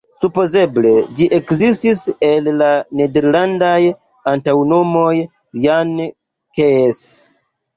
[0.23, 2.69] Supozeble ĝi ekestis el la
[3.01, 3.77] nederlandaj
[4.33, 5.13] antaŭnomoj
[5.67, 7.07] "Jan-Kees".